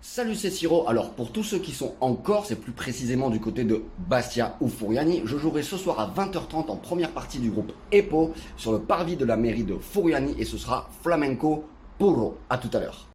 Salut 0.00 0.36
c'est 0.36 0.50
Siro, 0.50 0.88
alors 0.88 1.10
pour 1.10 1.32
tous 1.32 1.42
ceux 1.42 1.58
qui 1.58 1.72
sont 1.72 1.94
en 2.00 2.14
Corse 2.14 2.52
et 2.52 2.56
plus 2.56 2.70
précisément 2.70 3.30
du 3.30 3.40
côté 3.40 3.64
de 3.64 3.82
Bastia 4.08 4.56
ou 4.60 4.68
Furiani, 4.68 5.22
je 5.24 5.36
jouerai 5.36 5.64
ce 5.64 5.76
soir 5.76 5.98
à 5.98 6.08
20h30 6.08 6.70
en 6.70 6.76
première 6.76 7.10
partie 7.10 7.40
du 7.40 7.50
groupe 7.50 7.72
EPO 7.90 8.32
sur 8.56 8.70
le 8.70 8.78
parvis 8.78 9.16
de 9.16 9.24
la 9.24 9.36
mairie 9.36 9.64
de 9.64 9.76
Furiani 9.76 10.36
et 10.38 10.44
ce 10.44 10.56
sera 10.56 10.88
Flamenco 11.02 11.64
Puro. 11.98 12.38
A 12.48 12.58
tout 12.58 12.70
à 12.74 12.80
l'heure. 12.80 13.06